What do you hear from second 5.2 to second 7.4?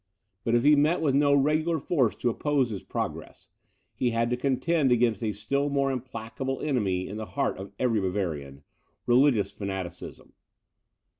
a still more implacable enemy in the